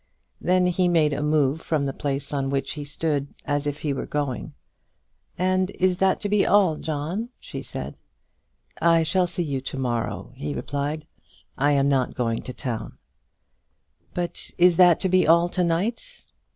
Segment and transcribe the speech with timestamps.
[0.41, 3.93] Then he made a move from the place on which he stood, as if he
[3.93, 4.55] were going.
[5.37, 7.97] "And is that to be all, John?" she said.
[8.81, 11.05] "I shall see you to morrow," he replied.
[11.55, 12.97] "I am not going to town."
[14.15, 16.23] "But is that to be all to night?"